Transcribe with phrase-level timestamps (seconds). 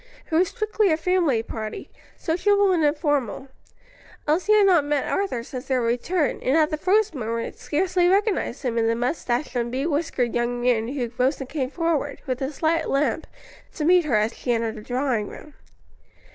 [0.31, 3.49] It was strictly a family party, sociable and informal.
[4.27, 8.63] Elsie had not met Arthur since their return, and at the first moment scarcely recognized
[8.63, 12.51] him in the moustached and bewhiskered young man who rose and came forward, with a
[12.51, 13.27] slight limp,
[13.75, 15.53] to meet her as she entered the drawing room.